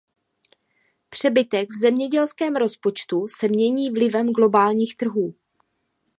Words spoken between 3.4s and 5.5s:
mění vlivem globálních trhů.